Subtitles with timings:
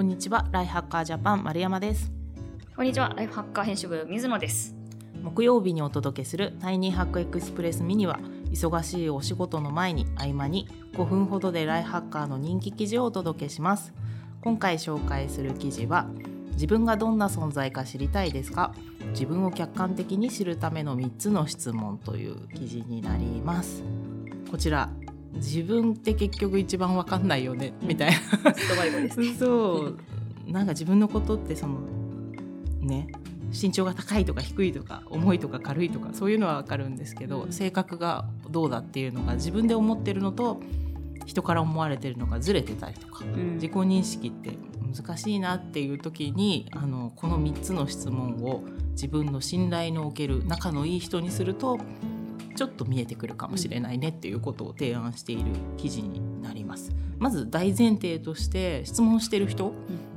[0.00, 2.10] こんにちは、ライフハッカージャパン丸山です。
[2.74, 4.74] こんにちは、ライフハッカー編集部水野です。
[5.22, 8.18] 木曜日にお届けするタイニーハックエクスプレスミニは、
[8.50, 13.92] 忙しいお仕事の前に合間に5分ほどでライフハッカーの人気記事をお届けします。
[14.40, 16.06] 今回紹介する記事は、
[16.52, 18.72] 自分がどんな存在か知りたいですか？
[19.12, 23.82] 自分を客観的に知るための3つの質問という記事になります。
[24.50, 24.88] こちら
[25.34, 28.16] 自分って結局一番わかんないよねみたいな。
[29.38, 29.98] そう。
[30.46, 31.78] なんか自分のことってその
[32.80, 33.06] ね
[33.52, 37.52] 身長が高いとか低いとか重いとか軽いとかそういうのはわかるんですけど、うん。
[37.52, 40.60] 性格がどうだっていうのが自分で思ってるのと
[41.26, 43.54] 人から思われてるのがずれてたりとかうん。
[43.54, 44.58] 自己認識って
[44.94, 51.78] 難しいなっていう時にあのこの3つの質問を自分の信頼のおける仲のいい人にすると
[52.60, 55.44] ちょっと見えてくるかもしれないねっていうことを提案している
[55.78, 56.92] 記事になります。
[57.18, 59.72] まず大前提として質問してる人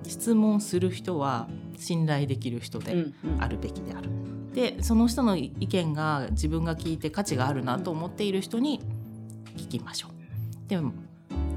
[0.06, 3.06] 質問する人は信頼できる人で
[3.40, 4.10] あるべきである。
[4.54, 8.82] でその人の意見が自分が聞いて価値があるなと思っている人に
[9.56, 10.70] 聞きましょう。
[10.70, 10.92] でも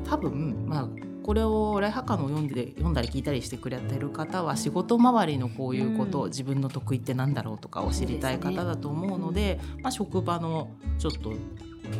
[0.04, 0.88] 多分まあ
[1.26, 11.32] これをライハッカーのを読んで読んだり聞いたりしてくれてる方は仕事周りのこういうことを、うん自分の得意ってなんだろうとかを知りたい方だと思うのでまあ、職場のちょっと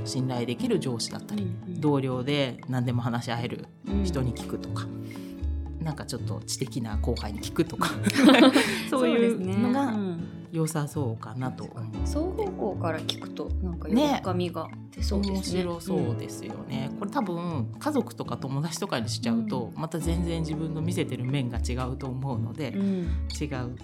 [0.04, 3.64] 信頼できる上司だったり、同僚で何でも話し合える
[4.04, 4.86] 人に聞くとか、
[5.80, 7.90] なんかちょっと知的な後輩に聞くとか
[8.90, 9.94] そういうのが
[10.56, 12.06] 良さそうかなと思う。
[12.06, 15.60] 双方向から聞くとなんかね深みが出そうで面すね。
[15.60, 22.80] 白そうですよね、これ多分家族とか友達とかにしちゃうと、また全然自分の見せてる面が違うと思うので、うん。
[22.80, 23.06] うん
[23.38, 23.76] 違う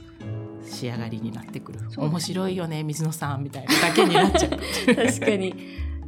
[0.65, 4.51] 仕上がりになってくる、面白いよね水野さんみたいなだけになっちゃう
[4.95, 5.55] 確かに。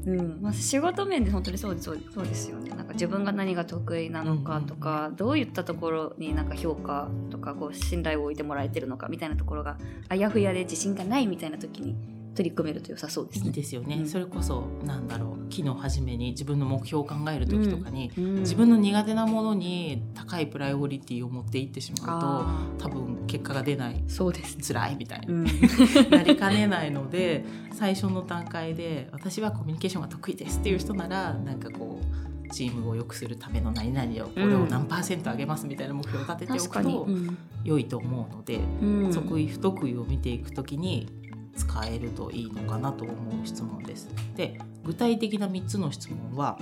[0.06, 0.38] うん。
[0.42, 2.70] まあ、仕事面で本当にそうですそうですそうですよね。
[2.70, 11.96] なんか自分が何が得意なのかとか、どういったところになんか評価とかこう信頼を置いてもらえてるのかみたいなところがあやふやで自信がないみたいな時に
[12.34, 13.52] 取り組めると良さそうですいいね。
[13.52, 14.08] ですよね、うん。
[14.08, 18.34] それこそなんだろう昨日初めに自分の目標を考える時とかに、うん。
[18.40, 23.94] 自分の苦手なものに高いプライオリティを持っていってしまうあと多分結果が出ない。
[23.94, 24.64] ーそうですね。
[24.66, 25.44] 辛いみたいな、うん。
[26.10, 37.38] なりかねないので最初の段階で私はコミュニケーションが得意ですっていう人ならなんかこうチームを良くするための何々をこれを何パーセント上げますみたいな目標を立てておくとうん。
[37.64, 39.12] 良いと思うので、うん。
[39.12, 41.08] 得意不得意を見ていくときに
[41.56, 44.08] 使えるといいのかなと思う質問です。
[44.36, 46.58] で具体的な3つの質問は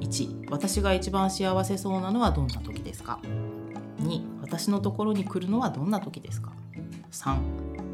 [0.00, 3.20] 1私が一番幸せそうなのはどんな時ですか
[4.00, 6.52] ？2私のところに来るのはどんな時ですか
[7.10, 7.36] ？3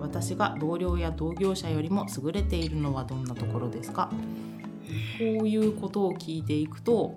[0.00, 4.10] 私が同僚や同業者よりも優れているのはどんなところですか？
[5.18, 7.16] こういうことを聞いていくと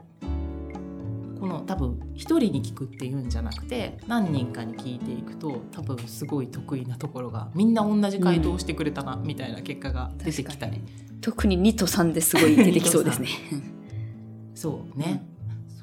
[1.43, 10.81] この多分一人に聞くっていうんじゃなくて何人かに聞いていくと多分すごい得意なところがみんな同じ回答をしてくれたな、みたいな結果が出てきたり。
[11.19, 13.27] 特に2と3ですごい出てきそうですね。
[14.55, 15.25] そうね、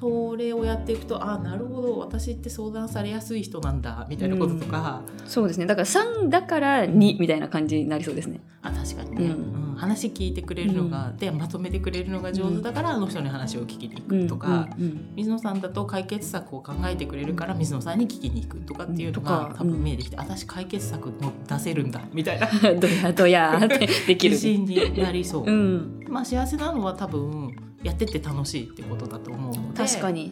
[0.01, 5.67] それをやっていくとあなるほど私って相談されやすい人なんだみたいなこととか、そうですね。
[5.67, 8.41] だから3だから2みたいな感じになりそうですね。
[8.63, 9.71] あ確かにね、うん。
[9.71, 9.75] うん。
[9.75, 22.47] 話聞いてくれるのが、でまとめてくれるのが上手だから、あの人に話を聞きに行くとか、うんうん水野さんだと解決策を考えてくれるから水野さんに聞きに行くとかっていうのとがか多分見えてきて、私解決策も出せるんだみたいな。
[22.47, 24.31] う んどやどやーってできる。
[24.31, 24.41] 自。
[24.41, 30.31] 信になりそう、うん、まあ幸せなのは多分やってて楽しいってことだと思うので確かに。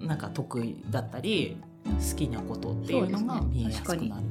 [0.00, 4.22] なんか得意だったり好きなことっていうのが見えやすくなる、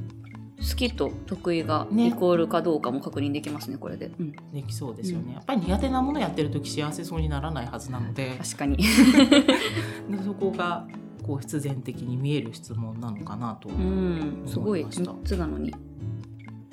[0.58, 2.08] 好きと得意がね。
[2.08, 4.10] イコールかどうかも確認できますね、これで。
[4.18, 5.32] うん、できそうですよね、うん。
[5.34, 8.36] やっぱり苦手なものやってる時幸せそうにならないはずなので。
[8.42, 8.78] 確かに。
[10.24, 10.86] そこが
[11.22, 15.74] こう必然的に見える質問なのかなとうん、すごい思いました3つなのに。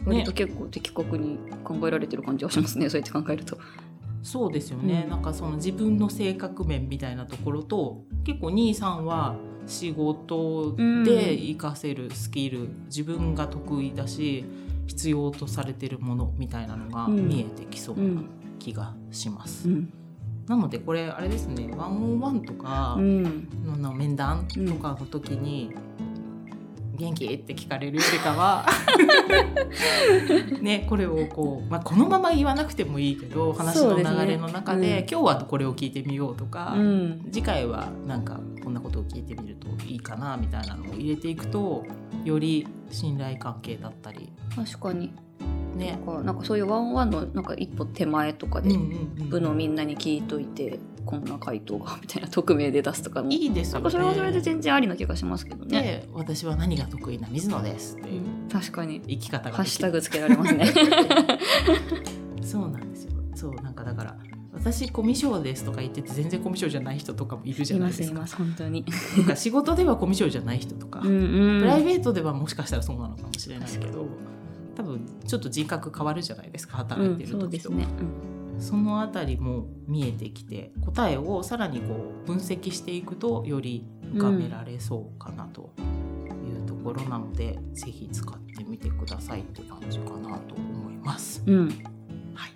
[0.06, 3.57] 割と結構的確に考えられてる感じはしますね、そうやって考えると。
[4.22, 9.35] そうですよね、うんなんかその自分の性格面みたいなところと結構兄さんは
[9.66, 14.46] 仕事で活かせるスキル、自分が得意だし
[14.88, 17.99] 必要とされてるものみたいなのがうん見えてきそうう。
[17.99, 18.29] なん
[18.59, 19.70] 気がします。
[19.70, 19.93] うん。
[20.47, 25.72] なのでこれあれですねワンオンワンとかの面談とかの時に、
[26.99, 27.25] 元気？
[27.25, 28.66] って聞かれるよりかは
[30.61, 35.07] ねこれをこう、まあ、このまま言わなくてもいいけど話の流れの中でそうですね。
[35.09, 37.29] 今日はこれを聞いてみようとか、うん。
[37.31, 41.85] 次回はなんかこんなことを聞いてみるといいかなみたいなのを入れていくと
[42.25, 45.13] より信頼関係だったり確かに。
[45.75, 45.91] ね。
[45.91, 49.29] なんかなんかそういうワンワンのなんか一歩手前とかでうんうんうん。
[49.29, 55.81] 部のみんなに聞いといてこんな回答がみたいな匿名で出すとかもいいですよねなんかそれはそれで全然ありな気がしますけどね。
[55.81, 60.66] で私は何が得意な水野ですっていううん確かに生き方がハッシュタグつけられますね。
[62.41, 64.17] そうなんですよそうなんかだから
[64.53, 68.85] 私コミュ障ですとか言ってて全然コミュ障じゃない人とかもいるじゃいないですかますいます本当に。
[69.17, 71.61] なんか仕事ではコミュ障じゃない人とか、うんうん。
[71.61, 74.05] プライベートではもしかしたらそうなのかもしれないけど
[74.75, 77.87] 多分ちょっと人格変わるじゃないですか働いてるうん、そうで時と、すね。
[78.59, 85.72] そのあたりも見えてきて答えをさらにこう分析していくとより深められそうかなと
[86.46, 91.44] いうところなので、ぜひ使ってみてくださいって感じかなと思います。
[91.46, 91.56] うん。
[91.56, 91.67] うん。
[92.34, 92.52] はい、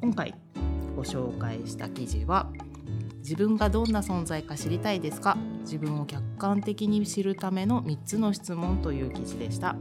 [0.00, 0.34] 今回
[0.96, 2.50] ご紹介した記事は
[3.18, 5.36] 自分がどんな存在か知りたいですか？
[5.60, 9.76] 自分を客観的に知るための3つの質問という記事でした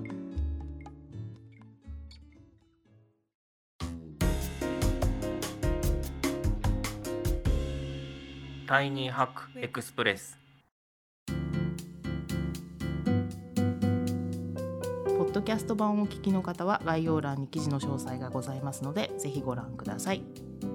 [8.69, 10.37] タイニーハックエクスプレス。
[11.25, 11.33] ポ
[15.23, 20.21] ッドキャスト版をお聞きの方は概要欄に記事の詳細がございますのでぜひご覧ください。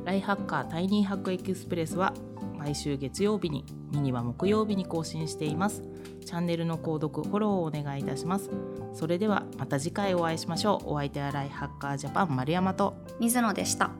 [0.05, 2.12] ライハッカータイニーハックエクスプレスは
[2.58, 5.85] 毎週月曜日にミニは木曜日に更新しています。
[6.26, 8.50] チャンネルの購読フォローをお願いいたします。
[8.93, 10.94] それではまた次回お会いしましょう。
[10.94, 12.96] お相手はライハッカージャパン丸山と。
[13.20, 13.93] 水野でした。